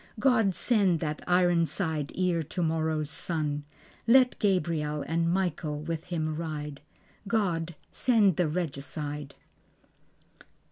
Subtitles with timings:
[0.19, 3.65] God send that ironside ere tomorrow's sun;
[4.07, 6.81] Let Gabriel and Michael with him ride.
[7.27, 9.35] God send the Regicide.